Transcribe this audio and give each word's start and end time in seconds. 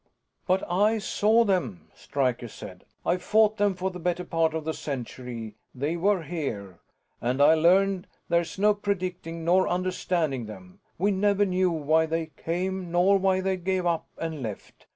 "But 0.47 0.63
I 0.67 0.97
saw 0.97 1.43
them," 1.43 1.91
Stryker 1.93 2.47
said. 2.47 2.85
"I 3.05 3.17
fought 3.17 3.57
them 3.57 3.75
for 3.75 3.91
the 3.91 3.99
better 3.99 4.23
part 4.23 4.55
of 4.55 4.65
the 4.65 4.73
century 4.73 5.53
they 5.75 5.95
were 5.95 6.23
here, 6.23 6.79
and 7.21 7.39
I 7.39 7.53
learned 7.53 8.07
there's 8.27 8.57
no 8.57 8.73
predicting 8.73 9.45
nor 9.45 9.67
understanding 9.69 10.47
them. 10.47 10.79
We 10.97 11.11
never 11.11 11.45
knew 11.45 11.69
why 11.69 12.07
they 12.07 12.31
came 12.35 12.89
nor 12.91 13.19
why 13.19 13.41
they 13.41 13.57
gave 13.57 13.85
up 13.85 14.07
and 14.17 14.41
left. 14.41 14.87